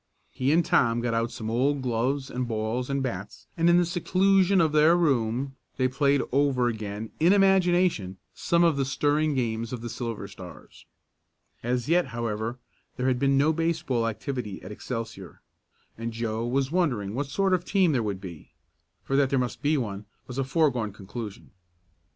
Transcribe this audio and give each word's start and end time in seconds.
He 0.31 0.51
and 0.51 0.65
Tom 0.65 0.99
got 0.99 1.13
out 1.13 1.29
some 1.29 1.51
old 1.51 1.83
gloves 1.83 2.31
and 2.31 2.47
balls 2.47 2.89
and 2.89 3.03
bats, 3.03 3.45
and 3.55 3.69
in 3.69 3.77
the 3.77 3.85
seclusion 3.85 4.59
of 4.59 4.71
their 4.71 4.97
room 4.97 5.55
they 5.77 5.87
played 5.87 6.23
over 6.31 6.67
again, 6.67 7.11
in 7.19 7.33
imagination, 7.33 8.17
some 8.33 8.63
of 8.63 8.77
the 8.77 8.83
stirring 8.83 9.35
games 9.35 9.71
of 9.71 9.81
the 9.81 9.91
Silver 9.91 10.27
Stars. 10.27 10.87
As 11.61 11.87
yet, 11.87 12.07
however, 12.07 12.57
there 12.97 13.07
had 13.09 13.19
been 13.19 13.37
no 13.37 13.53
baseball 13.53 14.07
activity 14.07 14.59
at 14.63 14.71
Excelsior, 14.71 15.43
and 15.99 16.11
Joe 16.13 16.47
was 16.47 16.71
wondering 16.71 17.13
what 17.13 17.27
sort 17.27 17.53
of 17.53 17.63
team 17.63 17.91
there 17.91 18.01
would 18.01 18.19
be, 18.19 18.53
for 19.03 19.15
that 19.15 19.29
there 19.29 19.37
must 19.37 19.61
be 19.61 19.77
one 19.77 20.07
was 20.25 20.39
a 20.39 20.43
foregone 20.43 20.91
conclusion. 20.91 21.51